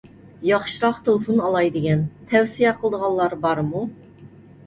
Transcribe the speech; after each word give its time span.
ياخشىراق 0.51 1.01
تېلېفون 1.09 1.41
ئالاي 1.49 1.69
دېگەن. 1.75 2.01
تەۋسىيە 2.31 2.71
قىلىدىغانلار 2.79 3.35
بارمۇ؟ 3.45 3.83